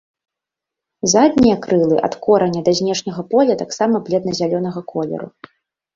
Заднія 1.13 1.57
крылы 1.67 1.97
ад 2.09 2.17
кораня 2.25 2.61
да 2.69 2.75
знешняга 2.81 3.23
поля 3.35 3.59
таксама 3.63 3.95
бледна-зялёнага 4.09 4.79
колеру. 4.95 5.29